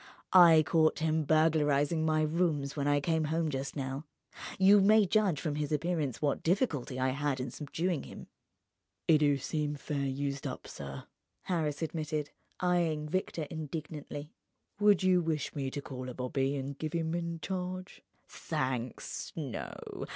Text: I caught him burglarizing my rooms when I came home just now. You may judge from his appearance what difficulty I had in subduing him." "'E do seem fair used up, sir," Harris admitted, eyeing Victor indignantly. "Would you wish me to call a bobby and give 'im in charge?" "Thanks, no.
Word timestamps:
I 0.33 0.63
caught 0.65 0.97
him 0.97 1.25
burglarizing 1.25 2.03
my 2.03 2.23
rooms 2.23 2.75
when 2.75 2.87
I 2.87 2.99
came 2.99 3.25
home 3.25 3.49
just 3.51 3.75
now. 3.75 4.05
You 4.57 4.81
may 4.81 5.05
judge 5.05 5.39
from 5.39 5.57
his 5.57 5.71
appearance 5.71 6.19
what 6.23 6.41
difficulty 6.41 6.99
I 6.99 7.09
had 7.09 7.39
in 7.39 7.51
subduing 7.51 8.01
him." 8.05 8.25
"'E 9.07 9.19
do 9.19 9.37
seem 9.37 9.75
fair 9.75 10.07
used 10.07 10.47
up, 10.47 10.65
sir," 10.65 11.03
Harris 11.43 11.83
admitted, 11.83 12.31
eyeing 12.59 13.07
Victor 13.09 13.43
indignantly. 13.51 14.31
"Would 14.79 15.03
you 15.03 15.21
wish 15.21 15.55
me 15.55 15.69
to 15.69 15.83
call 15.83 16.09
a 16.09 16.15
bobby 16.15 16.55
and 16.55 16.79
give 16.79 16.95
'im 16.95 17.13
in 17.13 17.39
charge?" 17.39 18.01
"Thanks, 18.27 19.31
no. 19.35 20.05